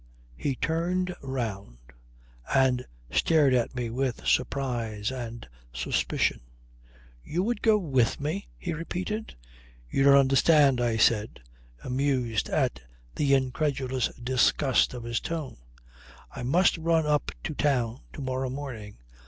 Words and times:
He 0.35 0.55
turned 0.55 1.13
round 1.21 1.77
and 2.55 2.87
stared 3.11 3.53
at 3.53 3.75
me 3.75 3.91
with 3.91 4.25
surprise 4.25 5.11
and 5.11 5.47
suspicion. 5.71 6.41
"You 7.23 7.43
would 7.43 7.61
go 7.61 7.77
with 7.77 8.19
me?" 8.19 8.47
he 8.57 8.73
repeated. 8.73 9.35
"You 9.91 10.03
don't 10.05 10.17
understand," 10.17 10.81
I 10.81 10.97
said, 10.97 11.39
amused 11.83 12.49
at 12.49 12.81
the 13.15 13.35
incredulous 13.35 14.07
disgust 14.15 14.95
of 14.95 15.03
his 15.03 15.19
tone. 15.19 15.57
"I 16.31 16.41
must 16.41 16.79
run 16.79 17.05
up 17.05 17.31
to 17.43 17.53
town, 17.53 17.99
to 18.13 18.21
morrow 18.23 18.49
morning. 18.49 18.97